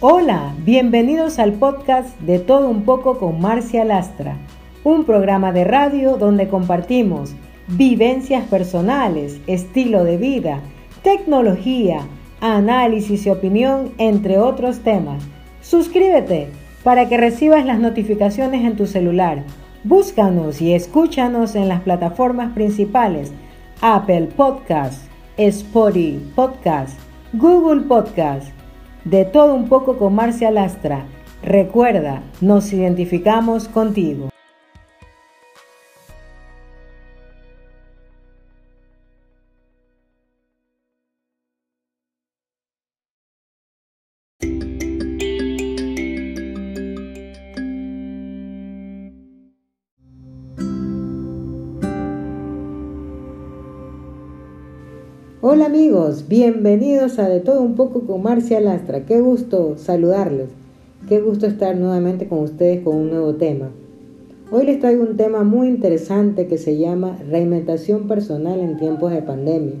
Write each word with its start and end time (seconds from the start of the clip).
Hola, 0.00 0.54
bienvenidos 0.64 1.40
al 1.40 1.54
podcast 1.54 2.16
de 2.20 2.38
Todo 2.38 2.68
un 2.68 2.84
poco 2.84 3.18
con 3.18 3.40
Marcia 3.40 3.84
Lastra, 3.84 4.36
un 4.84 5.02
programa 5.02 5.50
de 5.50 5.64
radio 5.64 6.16
donde 6.16 6.46
compartimos 6.46 7.34
vivencias 7.66 8.44
personales, 8.44 9.40
estilo 9.48 10.04
de 10.04 10.16
vida, 10.16 10.60
tecnología, 11.02 12.02
análisis 12.40 13.26
y 13.26 13.30
opinión, 13.30 13.90
entre 13.98 14.38
otros 14.38 14.84
temas. 14.84 15.24
Suscríbete 15.62 16.46
para 16.84 17.08
que 17.08 17.16
recibas 17.16 17.66
las 17.66 17.80
notificaciones 17.80 18.64
en 18.64 18.76
tu 18.76 18.86
celular. 18.86 19.42
Búscanos 19.82 20.62
y 20.62 20.74
escúchanos 20.74 21.56
en 21.56 21.66
las 21.66 21.80
plataformas 21.80 22.52
principales 22.52 23.32
Apple 23.80 24.28
Podcast, 24.36 25.08
Spotify 25.36 26.20
Podcast, 26.36 26.96
Google 27.32 27.80
Podcast 27.80 28.57
de 29.10 29.24
todo 29.24 29.54
un 29.54 29.68
poco 29.68 29.96
con 29.96 30.14
Marcia 30.14 30.50
Lastra. 30.50 31.06
Recuerda, 31.42 32.20
nos 32.42 32.72
identificamos 32.74 33.66
contigo. 33.66 34.28
Hola 55.50 55.64
amigos, 55.64 56.26
bienvenidos 56.28 57.18
a 57.18 57.26
De 57.26 57.40
Todo 57.40 57.62
Un 57.62 57.74
poco 57.74 58.02
con 58.02 58.22
Marcia 58.22 58.60
Lastra. 58.60 59.06
Qué 59.06 59.22
gusto 59.22 59.78
saludarles. 59.78 60.50
Qué 61.08 61.22
gusto 61.22 61.46
estar 61.46 61.74
nuevamente 61.74 62.28
con 62.28 62.40
ustedes 62.40 62.82
con 62.82 62.94
un 62.96 63.08
nuevo 63.08 63.34
tema. 63.36 63.70
Hoy 64.50 64.66
les 64.66 64.78
traigo 64.78 65.02
un 65.02 65.16
tema 65.16 65.44
muy 65.44 65.68
interesante 65.68 66.48
que 66.48 66.58
se 66.58 66.76
llama 66.76 67.16
reinventación 67.30 68.06
personal 68.08 68.60
en 68.60 68.76
tiempos 68.76 69.10
de 69.10 69.22
pandemia. 69.22 69.76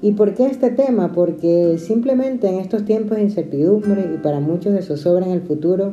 ¿Y 0.00 0.12
por 0.12 0.32
qué 0.32 0.46
este 0.46 0.70
tema? 0.70 1.12
Porque 1.12 1.76
simplemente 1.76 2.48
en 2.48 2.54
estos 2.54 2.86
tiempos 2.86 3.18
de 3.18 3.24
incertidumbre 3.24 4.12
y 4.14 4.16
para 4.16 4.40
muchos 4.40 4.72
de 4.72 4.80
zozobra 4.80 5.26
en 5.26 5.32
el 5.32 5.42
futuro, 5.42 5.92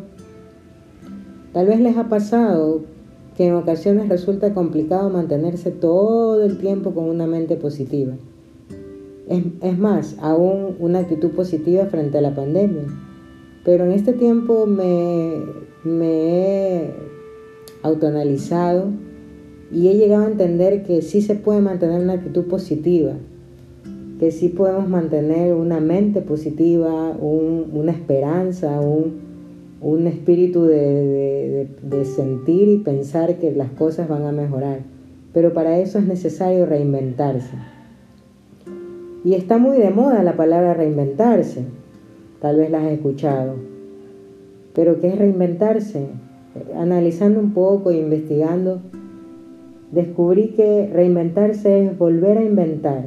tal 1.52 1.68
vez 1.68 1.82
les 1.82 1.98
ha 1.98 2.08
pasado 2.08 2.84
que 3.36 3.48
en 3.48 3.56
ocasiones 3.56 4.08
resulta 4.08 4.54
complicado 4.54 5.10
mantenerse 5.10 5.72
todo 5.72 6.42
el 6.42 6.58
tiempo 6.58 6.94
con 6.94 7.04
una 7.04 7.28
mente 7.28 7.58
positiva. 7.58 8.14
Es, 9.28 9.78
más, 9.78 10.18
aún 10.20 10.76
una 10.80 11.00
actitud 11.00 11.32
positiva 11.32 11.86
frente 11.86 12.18
a 12.18 12.22
la 12.22 12.36
pandemia. 12.36 12.84
Pero 13.64 13.86
en 13.86 13.92
este 13.92 14.14
tiempo 14.14 14.68
me, 14.68 15.42
me 15.84 16.08
he 16.08 16.92
autoanalizado 17.82 18.90
y 19.72 19.88
he 19.88 19.96
llegado 19.96 20.26
a 20.26 20.30
entender 20.30 20.84
que 20.84 21.02
sí 21.02 21.22
se 21.22 21.36
puede 21.36 21.62
mantener 21.62 22.02
una 22.02 22.14
actitud 22.14 22.46
positiva, 22.46 23.14
que 24.20 24.32
sí 24.32 24.50
podemos 24.50 24.88
mantener 24.88 25.54
una 25.54 25.80
mente 25.80 26.22
positiva, 26.22 27.18
una 27.20 27.92
esperanza, 27.92 28.80
un, 28.80 29.20
un 29.82 30.08
espíritu 30.08 30.66
de, 30.66 31.68
de, 31.82 32.06
sentir 32.06 32.68
y 32.68 32.78
pensar 32.78 33.38
que 33.38 33.52
las 33.52 33.72
cosas 33.72 34.08
van 34.08 34.24
a 34.26 34.32
mejorar. 34.32 34.82
Pero 35.34 35.54
para 35.54 35.80
eso 35.80 35.98
es 35.98 36.06
necesario 36.06 36.66
reinventarse. 36.66 37.56
Y 39.26 39.34
está 39.34 39.58
muy 39.58 39.80
de 39.80 39.90
moda 39.90 40.22
la 40.22 40.38
palabra 40.38 40.76
reinventarse. 40.76 41.66
Tal 42.40 42.58
vez 42.58 42.70
la 42.70 42.78
has 42.78 42.92
escuchado. 42.92 43.56
Pero 44.76 45.02
¿qué 45.02 45.08
es 45.08 45.18
reinventarse? 45.18 46.06
Analizando 46.78 47.40
un 47.40 47.52
poco 47.52 47.90
e 47.90 47.98
investigando, 47.98 48.82
descubrí 49.92 50.50
que 50.50 50.92
reinventarse 50.94 51.86
es 51.86 51.98
volver 51.98 52.38
a 52.38 52.44
inventar. 52.44 53.06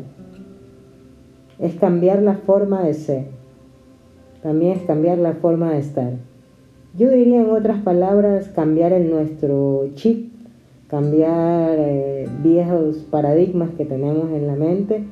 Es 1.61 1.77
cambiar 1.77 2.21
la 2.21 2.35
forma 2.35 2.83
de 2.83 2.95
ser. 2.95 3.27
También 4.43 4.73
es 4.73 4.83
cambiar 4.83 5.19
la 5.19 5.35
forma 5.35 5.71
de 5.71 5.79
estar. 5.79 6.15
Yo 6.97 7.11
diría 7.11 7.43
en 7.43 7.51
otras 7.51 7.81
palabras 7.83 8.49
cambiar 8.49 8.93
el 8.93 9.09
nuestro 9.09 9.89
chip, 9.95 10.33
cambiar 10.89 11.77
eh, 11.79 12.29
viejos 12.43 13.07
paradigmas 13.09 13.71
que 13.79 13.85
tenemos 13.85 14.33
en 14.33 14.49
la 14.49 14.57
mente 14.57 15.05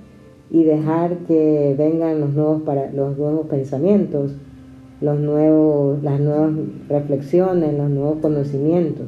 y 0.51 0.65
dejar 0.65 1.19
que 1.27 1.75
vengan 1.77 2.21
los 2.21 2.33
nuevos, 2.33 2.63
para, 2.63 2.91
los 2.93 3.19
nuevos 3.19 3.47
pensamientos, 3.47 4.33
los 5.01 5.19
nuevos, 5.19 6.03
las 6.03 6.21
nuevas 6.21 6.53
reflexiones, 6.89 7.77
los 7.77 7.91
nuevos 7.91 8.19
conocimientos. 8.21 9.07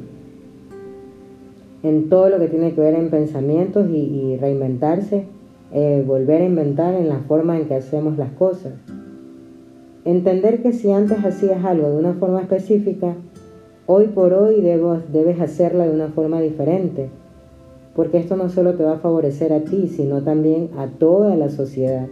En 1.81 2.09
todo 2.09 2.29
lo 2.29 2.39
que 2.39 2.47
tiene 2.47 2.73
que 2.73 2.81
ver 2.81 2.93
en 2.93 3.09
pensamientos 3.09 3.89
y, 3.89 4.37
reinventarse, 4.37 5.25
eh, 5.71 6.03
volver 6.05 6.41
a 6.41 6.45
inventar 6.45 6.93
en 6.93 7.07
la 7.07 7.19
forma 7.19 7.57
en 7.57 7.67
que 7.67 7.75
hacemos 7.75 8.17
las 8.17 8.31
cosas. 8.33 8.73
Entender 10.03 10.61
que 10.61 10.73
si 10.73 10.91
antes 10.91 11.23
hacías 11.23 11.63
algo 11.63 11.89
de 11.89 11.97
una 11.97 12.13
forma 12.13 12.41
específica, 12.41 13.15
hoy 13.85 14.07
por 14.07 14.33
hoy 14.33 14.61
debes 14.61 15.39
hacerla 15.39 15.85
de 15.85 15.91
una 15.91 16.09
forma 16.09 16.41
diferente 16.41 17.09
porque 17.99 18.17
esto 18.17 18.37
no 18.37 18.47
solo 18.47 18.75
te 18.75 18.85
va 18.85 18.93
a 18.93 18.99
favorecer 18.99 19.51
a 19.51 19.59
ti, 19.59 19.89
sino 19.89 20.21
también 20.21 20.69
a 20.77 20.87
toda 20.87 21.35
la 21.35 21.49
sociedad. 21.49 22.07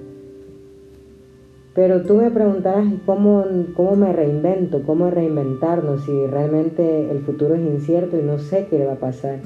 Pero 1.73 2.01
tú 2.01 2.15
me 2.15 2.29
preguntarás 2.29 2.87
cómo, 3.05 3.45
cómo 3.73 3.95
me 3.95 4.11
reinvento, 4.11 4.83
cómo 4.85 5.09
reinventarnos 5.09 6.03
si 6.03 6.11
realmente 6.27 7.09
el 7.09 7.19
futuro 7.19 7.55
es 7.55 7.61
incierto 7.61 8.19
y 8.19 8.21
no 8.21 8.37
sé 8.37 8.67
qué 8.69 8.79
le 8.79 8.85
va 8.85 8.95
a 8.95 8.99
pasar. 8.99 9.39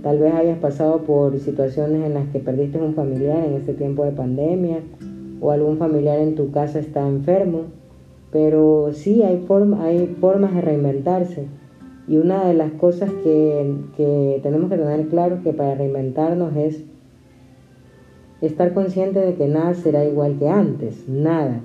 Tal 0.00 0.20
vez 0.20 0.34
hayas 0.34 0.60
pasado 0.60 0.98
por 0.98 1.36
situaciones 1.40 2.06
en 2.06 2.14
las 2.14 2.28
que 2.28 2.38
perdiste 2.38 2.78
un 2.78 2.94
familiar 2.94 3.44
en 3.44 3.54
este 3.54 3.74
tiempo 3.74 4.04
de 4.04 4.12
pandemia 4.12 4.78
o 5.40 5.50
algún 5.50 5.78
familiar 5.78 6.20
en 6.20 6.36
tu 6.36 6.52
casa 6.52 6.78
está 6.78 7.08
enfermo, 7.08 7.62
pero 8.30 8.90
sí 8.92 9.24
hay, 9.24 9.44
hay 9.80 10.16
formas 10.20 10.54
de 10.54 10.60
reinventarse. 10.60 11.48
Y 12.08 12.16
una 12.16 12.46
de 12.46 12.54
las 12.54 12.72
cosas 12.72 13.10
que, 13.22 14.40
tenemos 14.42 14.70
que 14.70 14.78
tener 14.78 15.08
claro 15.08 15.42
que 15.42 15.52
para 15.52 15.74
reinventarnos 15.74 16.56
es 16.56 16.82
estar 18.40 18.72
consciente 18.72 19.20
de 19.20 19.34
que 19.34 19.46
nada 19.46 19.74
será 19.74 20.06
igual 20.06 20.38
que 20.38 20.48
antes, 20.48 21.06
nada. 21.06 21.60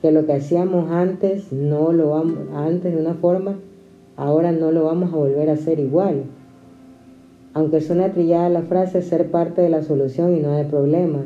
Que 0.00 0.12
lo 0.12 0.26
que 0.26 0.34
hacíamos 0.34 0.90
antes 0.90 1.52
no 1.52 1.92
lo 1.92 2.10
vamos, 2.10 2.38
antes 2.54 2.94
de 2.94 3.00
una 3.00 3.14
forma, 3.14 3.56
ahora 4.16 4.52
no 4.52 4.70
lo 4.70 4.84
vamos 4.84 5.12
a 5.12 5.16
volver 5.16 5.50
a 5.50 5.54
hacer 5.54 5.80
igual. 5.80 6.22
Aunque 7.52 7.80
suene 7.80 8.08
trillada 8.10 8.48
la 8.48 8.62
frase, 8.62 9.02
ser 9.02 9.30
parte 9.32 9.60
de 9.60 9.70
la 9.70 9.82
solución 9.82 10.36
y 10.36 10.40
no 10.40 10.52
del 10.52 10.68
problema. 10.68 11.24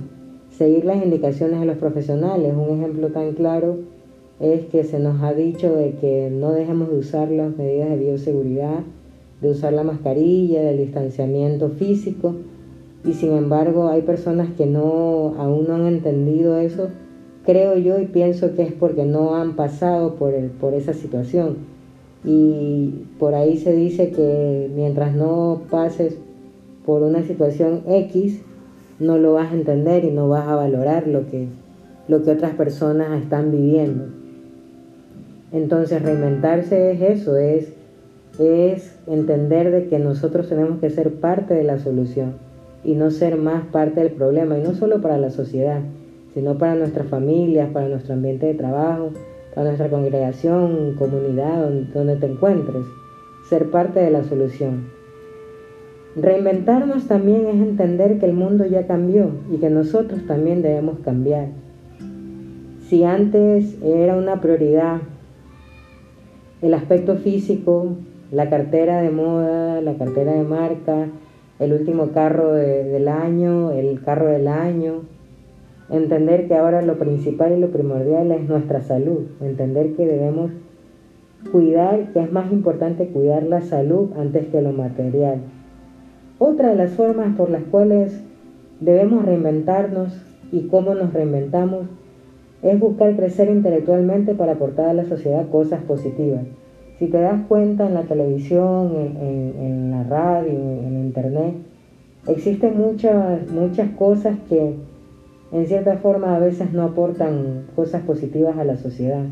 Seguir 0.48 0.86
las 0.86 1.04
indicaciones 1.04 1.60
de 1.60 1.66
los 1.66 1.76
profesionales, 1.76 2.54
un 2.56 2.78
ejemplo 2.78 3.08
tan 3.08 3.32
claro 3.32 3.76
es 4.41 4.67
que 4.67 4.84
se 4.84 4.99
nos 4.99 5.22
ha 5.22 5.33
dicho 5.33 5.75
de 5.75 5.93
que 5.93 6.31
no 6.31 6.53
dejemos 6.53 6.91
de 6.91 6.99
usar 6.99 7.31
las 7.31 7.56
medidas 7.56 7.91
de 7.91 7.99
bioseguridad, 7.99 8.81
de 9.41 9.50
usar 9.50 9.72
la 9.72 9.84
mascarilla, 9.84 10.62
del 10.62 10.78
distanciamiento 10.78 11.71
físico, 11.71 12.34
y 13.05 13.12
sin 13.12 13.33
embargo 13.33 13.89
hay 13.89 14.03
personas 14.03 14.49
que 14.56 14.67
no 14.67 15.34
aún 15.39 15.67
no 15.69 15.75
han 15.75 15.87
entendido 15.87 16.59
eso, 16.59 16.89
creo 17.45 17.77
yo 17.77 18.00
y 18.00 18.06
pienso 18.06 18.55
que 18.55 18.62
es 18.62 18.72
porque 18.72 19.05
no 19.05 19.37
han 19.37 19.55
pasado 19.56 20.15
por, 20.15 20.33
por 20.61 20.75
esa 20.75 20.95
situación. 20.95 21.75
Y 22.25 23.05
por 23.19 23.34
ahí 23.34 23.59
se 23.59 23.75
dice 23.75 24.11
que 24.11 24.71
mientras 24.75 25.15
no 25.15 25.61
pases 25.71 26.16
por 26.87 27.03
una 27.03 27.22
situación 27.22 27.83
X, 27.87 28.41
no 28.99 29.19
lo 29.19 29.34
vas 29.34 29.53
a 29.53 29.55
entender 29.55 30.05
y 30.05 30.11
no 30.11 30.28
vas 30.28 30.49
a 30.49 30.57
valorar 30.57 31.07
lo 31.07 31.27
que, 31.27 31.48
lo 32.09 32.22
que 32.22 32.30
otras 32.30 32.54
personas 32.54 33.22
están 33.22 33.51
viviendo. 33.51 34.23
Entonces 35.54 36.03
reinventarse 36.03 36.91
es 36.91 37.01
eso, 37.01 37.36
es, 37.36 37.72
es 38.41 38.98
entender 39.06 39.71
de 39.71 39.86
que 39.86 40.01
nosotros 40.01 40.48
tenemos 40.48 40.80
que 40.80 40.91
ser 40.91 41.15
parte 41.15 41.54
de 41.54 41.62
la 41.62 41.78
solución 41.78 42.34
y 42.83 42.97
no 42.97 43.12
ser 43.12 43.36
más 43.36 43.65
parte 43.66 44.01
del 44.01 44.10
problema, 44.10 44.59
y 44.59 44.62
no 44.62 44.74
solo 44.74 45.01
para 45.01 45.16
la 45.16 45.30
sociedad, 45.30 45.80
sino 46.34 46.59
para 46.59 46.74
nuestras 46.74 47.06
familias, 47.06 47.71
para 47.71 47.89
nuestro 47.89 48.15
ambiente 48.15 48.47
de 48.47 48.54
trabajo, 48.54 49.12
para 49.54 49.68
nuestra 49.68 49.89
congregación, 49.89 50.97
comunidad, 50.98 51.71
donde 51.95 52.16
te 52.16 52.27
encuentres, 52.27 52.83
ser 53.48 53.71
parte 53.71 54.01
de 54.01 54.10
la 54.10 54.24
solución. 54.24 54.89
Reinventarnos 56.16 57.06
también 57.06 57.47
es 57.47 57.54
entender 57.54 58.18
que 58.18 58.27
el 58.27 58.34
mundo 58.34 58.66
ya 58.66 58.89
cambió 58.89 59.30
y 59.53 59.59
que 59.59 59.71
nosotros 59.71 60.27
también 60.27 60.62
debemos 60.62 60.98
cambiar. 60.98 61.47
Si 62.89 63.04
antes 63.04 63.80
era 63.83 64.16
una 64.16 64.41
prioridad 64.41 65.01
el 66.65 66.75
aspecto 66.75 67.16
físico, 67.16 67.97
la 68.33 68.51
cartera 68.51 69.01
de 69.03 69.11
moda, 69.11 69.81
la 69.81 69.95
cartera 69.95 70.33
de 70.33 70.45
marca, 70.45 71.09
el 71.59 71.72
último 71.72 72.09
carro 72.09 72.53
del 72.53 73.09
año, 73.09 73.71
el 73.71 74.03
carro 74.03 74.28
del 74.28 74.49
año, 74.49 75.03
Entender 75.91 76.49
que 76.49 76.55
ahora 76.55 76.81
lo 76.81 76.99
principal 76.99 77.53
y 77.53 77.61
lo 77.61 77.71
primordial 77.71 78.31
es 78.33 78.49
nuestra 78.49 78.81
salud. 78.81 79.27
Entender 79.43 79.95
que 79.95 80.07
debemos 80.07 80.51
cuidar, 81.53 82.13
que 82.13 82.21
es 82.21 82.33
más 82.33 82.51
importante 82.51 83.09
cuidar 83.09 83.43
la 83.43 83.61
salud 83.61 84.11
antes 84.19 84.47
que 84.47 84.63
lo 84.63 84.72
material. 84.72 85.41
Otra 86.39 86.71
de 86.71 86.77
las 86.77 86.93
formas 86.93 87.37
por 87.37 87.51
las 87.51 87.63
cuales 87.65 88.25
debemos 88.81 89.27
reinventarnos 89.27 90.21
y 90.51 90.69
cómo 90.69 90.95
nos 90.95 91.13
reinventamos 91.13 91.87
es 92.65 92.81
buscar 92.81 93.15
crecer 93.15 93.51
intelectualmente 93.51 94.34
para 94.34 94.53
aportar 94.53 94.89
a 94.89 94.95
la 94.95 95.05
sociedad 95.05 95.47
cosas 95.51 95.83
positivas. 95.83 96.41
Si 96.99 97.09
te 97.09 97.21
das 97.21 97.43
cuenta 97.47 97.87
en 97.87 97.95
la 97.95 98.05
televisión, 98.05 98.93
en, 98.97 99.91
la 99.91 100.05
radio, 100.05 100.51
en, 100.51 100.99
internet, 101.05 101.55
existen 102.27 102.78
muchas, 102.78 103.51
muchas 103.51 103.91
cosas 103.91 104.37
que 104.49 104.75
en 105.53 105.66
cierta 105.66 105.99
forma 105.99 106.34
a 106.34 106.39
veces 106.39 106.72
no 106.72 106.84
aportan 106.84 107.66
cosas 107.77 108.03
positivas 108.03 108.57
a 108.57 108.65
la 108.65 108.77
sociedad. 108.77 109.25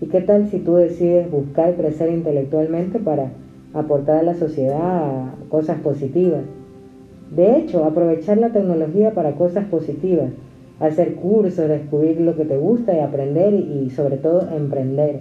¿Y 0.00 0.06
qué 0.06 0.20
tal 0.20 0.50
si 0.50 0.58
tú 0.58 0.74
decides 0.74 1.30
buscar 1.30 1.74
crecer 1.74 2.12
intelectualmente 2.12 2.98
para 2.98 3.30
aportar 3.72 4.18
a 4.18 4.22
la 4.22 4.34
sociedad 4.34 5.30
cosas 5.48 5.78
positivas? 5.80 6.42
De 7.34 7.56
hecho, 7.56 7.84
aprovechar 7.84 8.36
la 8.36 8.50
tecnología 8.50 9.12
para 9.12 9.32
cosas 9.32 9.64
positivas, 9.64 10.30
hacer 10.80 11.14
cursos, 11.14 11.68
descubrir 11.68 12.20
lo 12.20 12.36
que 12.36 12.44
te 12.44 12.56
gusta 12.56 12.94
y 12.94 13.00
aprender 13.00 13.54
y 13.54 13.90
sobre 13.90 14.16
todo 14.18 14.48
emprender. 14.54 15.20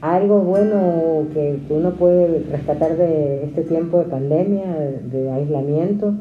Algo 0.00 0.40
bueno 0.40 1.26
que, 1.34 1.58
uno 1.68 1.92
puede 1.92 2.44
rescatar 2.50 2.96
de 2.96 3.44
este 3.44 3.62
tiempo 3.62 3.98
de 3.98 4.04
pandemia, 4.04 4.64
de 5.10 5.30
aislamiento, 5.30 6.14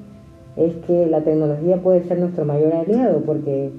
es 0.57 0.75
que 0.85 1.05
la 1.05 1.21
tecnología 1.21 1.77
puede 1.77 2.03
ser 2.03 2.19
nuestro 2.19 2.43
mayor 2.43 2.73
aliado 2.73 3.21
porque 3.21 3.71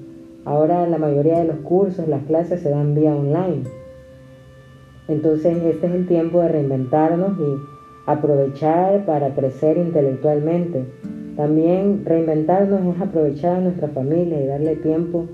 ahora 0.45 0.87
la 0.87 0.97
mayoría 0.97 1.39
de 1.39 1.45
los 1.45 1.57
cursos, 1.57 2.07
las 2.07 2.23
clases 2.23 2.61
se 2.61 2.71
dan 2.71 2.95
vía 2.95 3.15
online. 3.15 3.63
Entonces 5.07 5.57
este 5.63 5.87
es 5.87 5.93
el 5.93 6.07
tiempo 6.07 6.39
de 6.41 6.47
reinventarnos 6.47 7.37
y 7.37 8.09
aprovechar 8.09 9.05
para 9.05 9.35
crecer 9.35 9.77
intelectualmente. 9.77 10.85
También 11.35 12.03
reinventarnos 12.05 12.95
es 12.95 13.01
aprovechar 13.01 13.57
a 13.57 13.61
nuestra 13.61 13.87
familia 13.89 14.41
y 14.41 14.47
darle 14.47 14.75
tiempo 14.75 15.25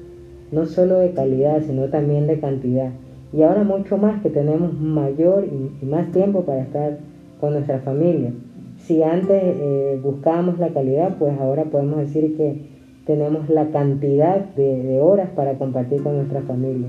no 0.52 0.66
solo 0.66 1.00
de 1.00 1.12
calidad, 1.12 1.62
sino 1.62 1.90
también 1.90 2.28
de 2.28 2.40
cantidad. 2.40 2.92
Y 3.34 3.42
ahora 3.42 3.64
mucho 3.64 3.98
más 3.98 4.22
que 4.22 4.30
tenemos 4.30 4.74
mayor 4.80 5.46
y 5.46 5.86
más 5.86 6.12
tiempo 6.12 6.44
para 6.44 6.62
estar 6.62 6.98
con 7.42 7.54
nuestra 7.54 7.80
familia. 7.80 8.32
Si 8.78 9.04
antes 9.04 9.42
eh, 9.44 10.00
buscábamos 10.02 10.60
la 10.60 10.70
calidad, 10.70 11.18
pues 11.18 11.38
ahora 11.40 11.66
podemos 11.66 11.98
decir 11.98 12.38
que 12.38 12.62
tenemos 13.06 13.50
la 13.50 13.68
cantidad 13.72 14.40
de, 14.56 14.84
de 14.84 15.02
horas 15.02 15.30
para 15.36 15.58
compartir 15.58 16.04
con 16.04 16.16
nuestra 16.16 16.42
familia. 16.42 16.88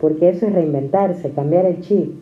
Porque 0.00 0.30
eso 0.30 0.46
es 0.46 0.52
reinventarse, 0.52 1.30
cambiar 1.30 1.66
el 1.66 1.80
chip, 1.80 2.14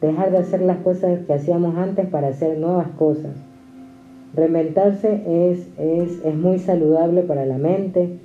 dejar 0.00 0.30
de 0.30 0.38
hacer 0.38 0.62
las 0.62 0.78
cosas 0.78 1.20
que 1.26 1.32
hacíamos 1.32 1.76
antes 1.76 2.06
para 2.06 2.28
hacer 2.28 2.58
nuevas 2.58 2.88
cosas. 2.98 3.32
Reinventarse 4.34 5.50
es, 5.50 5.68
es, 5.78 6.24
es, 6.24 6.34
muy 6.34 6.58
saludable 6.58 7.22
para 7.22 7.44
la 7.44 7.58
mente 7.58 8.18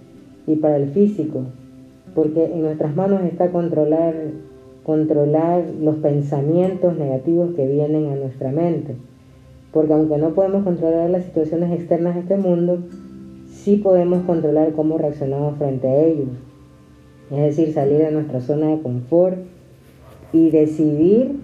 y 0.46 0.56
para 0.56 0.78
el 0.78 0.90
físico, 0.90 1.44
porque 2.16 2.46
en 2.46 2.62
nuestras 2.62 2.96
manos 2.96 3.24
está 3.24 3.52
controlar, 3.52 4.14
controlar 4.84 5.66
los 5.82 5.98
pensamientos 5.98 6.98
negativos 6.98 7.54
que 7.56 7.68
vienen 7.68 8.08
a 8.08 8.16
nuestra 8.16 8.52
mente. 8.52 8.96
Porque 9.74 9.94
aunque 9.94 10.18
no 10.18 10.30
podemos 10.30 10.64
controlar 10.64 11.10
las 11.10 11.26
situaciones 11.26 11.78
externas 11.78 12.16
de 12.16 12.22
este 12.22 12.38
mundo, 12.38 12.80
sí 13.50 13.76
podemos 13.76 14.24
controlar 14.24 14.72
cómo 14.72 14.98
reaccionamos 14.98 15.58
frente 15.58 15.88
a 15.90 16.06
ellos. 16.06 16.30
Es 17.32 17.38
decir, 17.38 17.74
salir 17.74 17.98
de 17.98 18.12
nuestra 18.12 18.40
zona 18.40 18.68
de 18.68 18.82
confort 18.82 19.38
y 20.32 20.52
decidir 20.52 21.36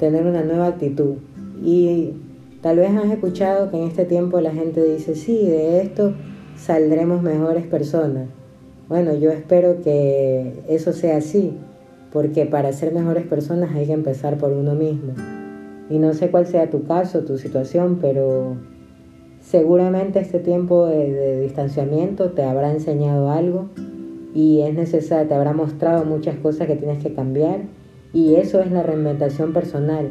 tener 0.00 0.26
una 0.26 0.42
nueva 0.42 0.66
actitud. 0.66 1.14
Y 1.62 2.14
tal 2.60 2.76
vez 2.76 2.90
has 2.96 3.10
escuchado 3.10 3.70
que 3.70 3.76
en 3.76 3.88
este 3.88 4.04
tiempo 4.04 4.40
la 4.40 4.52
gente 4.52 4.82
dice, 4.82 5.14
sí, 5.14 5.46
de 5.46 5.82
esto 5.82 6.14
saldremos 6.56 7.22
mejores 7.22 7.66
personas. 7.66 8.28
Bueno, 8.88 9.14
yo 9.14 9.30
espero 9.30 9.82
que 9.82 10.52
eso 10.68 10.92
sea 10.92 11.18
así, 11.18 11.56
porque 12.12 12.46
para 12.46 12.72
ser 12.72 12.92
mejores 12.92 13.26
personas 13.26 13.74
hay 13.74 13.86
que 13.86 13.92
empezar 13.92 14.36
por 14.36 14.52
uno 14.52 14.74
mismo. 14.74 15.14
Y 15.88 15.98
no 15.98 16.12
sé 16.12 16.30
cuál 16.30 16.46
sea 16.46 16.70
tu 16.70 16.84
caso, 16.84 17.24
tu 17.24 17.38
situación, 17.38 17.98
pero 18.00 18.56
seguramente 19.40 20.20
este 20.20 20.38
tiempo 20.38 20.86
de, 20.86 21.12
de 21.12 21.40
distanciamiento 21.40 22.32
te 22.32 22.42
habrá 22.42 22.72
enseñado 22.72 23.30
algo 23.30 23.68
y 24.34 24.60
es 24.60 24.74
necesario, 24.74 25.28
te 25.28 25.34
habrá 25.34 25.52
mostrado 25.52 26.04
muchas 26.04 26.36
cosas 26.36 26.66
que 26.66 26.76
tienes 26.76 27.02
que 27.02 27.14
cambiar 27.14 27.60
y 28.12 28.34
eso 28.34 28.60
es 28.60 28.70
la 28.70 28.82
reinventación 28.82 29.52
personal. 29.52 30.10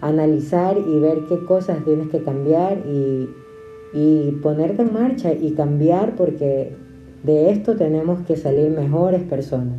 Analizar 0.00 0.78
y 0.78 0.98
ver 0.98 1.20
qué 1.28 1.44
cosas 1.44 1.84
tienes 1.84 2.08
que 2.08 2.22
cambiar 2.22 2.78
y, 2.86 3.28
y 3.92 4.30
ponerte 4.42 4.82
en 4.82 4.92
marcha 4.92 5.32
y 5.32 5.52
cambiar 5.52 6.16
porque 6.16 6.72
de 7.22 7.50
esto 7.50 7.76
tenemos 7.76 8.20
que 8.26 8.36
salir 8.36 8.70
mejores 8.70 9.22
personas. 9.22 9.78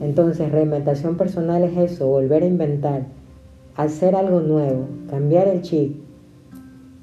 Entonces, 0.00 0.50
reinventación 0.50 1.16
personal 1.16 1.62
es 1.62 1.76
eso, 1.76 2.06
volver 2.06 2.42
a 2.42 2.46
inventar, 2.46 3.06
hacer 3.76 4.14
algo 4.16 4.40
nuevo, 4.40 4.86
cambiar 5.08 5.48
el 5.48 5.62
chip, 5.62 5.96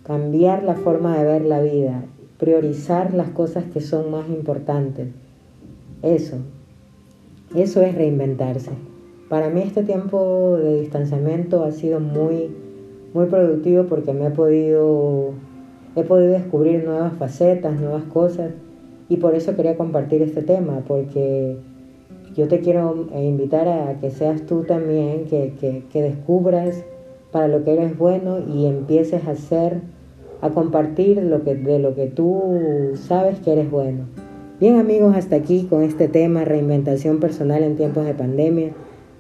cambiar 0.04 0.63
la 0.63 0.75
forma 0.75 1.18
de 1.18 1.25
ver 1.25 1.45
la 1.45 1.62
vida, 1.62 2.04
priorizar 2.39 3.13
las 3.13 3.30
cosas 3.30 3.66
que 3.74 3.81
son 3.81 4.12
más 4.12 4.28
importantes. 4.30 5.10
Eso, 6.01 6.38
eso 7.56 7.81
es 7.81 7.95
reinventarse. 7.95 8.72
Para 9.29 9.50
mí 9.50 9.62
este 9.62 9.83
tiempo 9.83 10.57
de 10.57 10.81
distanciamiento 10.81 11.63
ha 11.63 11.71
sido 11.71 12.00
muy, 12.00 12.50
muy 13.13 13.25
productivo 13.25 13.83
porque 13.83 14.13
me 14.13 14.27
he 14.27 14.29
podido, 14.29 15.31
he 15.97 16.03
podido 16.03 16.31
descubrir 16.31 16.85
nuevas 16.85 17.13
facetas, 17.13 17.77
nuevas 17.79 18.03
cosas 18.06 18.51
y 19.09 19.18
por 19.18 19.35
eso 19.35 19.56
quería 19.56 19.75
compartir 19.75 20.21
este 20.21 20.44
tema 20.44 20.81
porque 20.88 21.57
yo 22.35 22.47
te 22.47 22.62
quiero 22.62 23.07
invitar 23.15 23.68
a 23.68 24.00
que 24.00 24.12
seas 24.12 24.45
tú 24.45 24.63
también, 24.63 25.25
que, 25.25 25.83
descubras 25.94 26.83
para 27.31 27.50
lo 27.50 27.65
que 27.65 27.74
eres 27.74 27.97
bueno 27.97 28.38
y 28.39 28.65
empieces 28.65 29.27
a 29.27 29.31
hacer, 29.31 29.81
a 30.39 30.51
compartir 30.51 31.21
lo 31.21 31.44
que, 31.44 31.56
de 31.56 31.79
lo 31.79 31.95
que 31.95 32.07
tú 32.07 32.94
sabes 32.95 33.39
que 33.39 33.51
eres 33.51 33.69
bueno. 33.69 34.06
Bien 34.59 34.77
amigos, 34.77 35.15
hasta 35.15 35.35
aquí 35.35 35.68
con 35.69 35.83
este 35.83 36.07
tema, 36.07 36.46
reinventación 36.46 37.19
personal 37.19 37.63
en 37.63 37.75
tiempos 37.75 38.05
de 38.05 38.13
pandemia. 38.13 38.72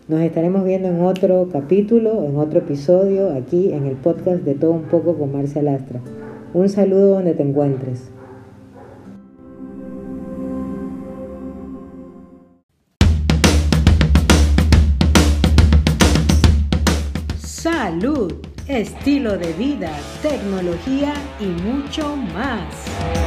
Nos 0.07 0.21
estaremos 0.21 0.63
viendo 0.63 0.87
en 0.87 1.01
otro 1.01 1.49
capítulo, 1.51 2.23
en 2.23 2.37
otro 2.37 2.59
episodio, 2.59 3.33
aquí 3.33 3.73
en 3.73 3.85
el 3.85 3.97
podcast 3.97 4.41
de 4.43 4.55
Todo 4.55 4.71
un 4.71 4.83
poco 4.83 5.17
con 5.17 5.33
Marcia 5.33 5.61
Lastra. 5.61 5.99
Un 6.53 6.69
saludo 6.69 7.15
donde 7.15 7.33
te 7.33 7.43
encuentres. 7.43 8.09
Salud, 17.37 18.31
estilo 18.69 19.37
de 19.37 19.51
vida, 19.53 19.91
tecnología 20.21 21.13
y 21.41 21.47
mucho 21.69 22.15
más. 22.15 23.26